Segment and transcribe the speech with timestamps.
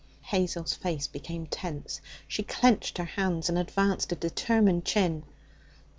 [0.23, 2.01] Hazel's face became tense.
[2.27, 5.25] She clenched her hands and advanced a determined chin.